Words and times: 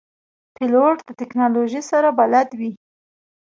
پیلوټ 0.55 0.97
د 1.07 1.09
تکنالوژۍ 1.21 1.81
سره 1.91 2.09
بلد 2.19 2.49
وي. 2.59 2.71